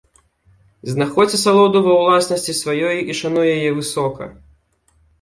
Знаходзь 0.93 1.35
асалоду 1.39 1.83
ва 1.89 1.93
ўласнасці 2.01 2.59
сваёй 2.63 2.97
і 3.09 3.21
шануй 3.23 3.47
яе 3.55 3.71
высока! 3.81 4.23